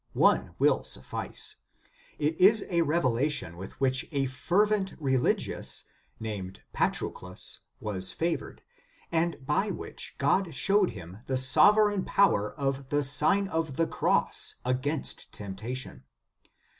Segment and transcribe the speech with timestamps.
[0.17, 1.57] One will suffice.
[2.17, 5.83] It is a revelation with which a fervent religious,
[6.19, 8.63] named Patro clus, was favored,
[9.11, 14.55] and by which God showed him the sovereign power of the Sign of the Cross
[14.65, 16.03] against temptation.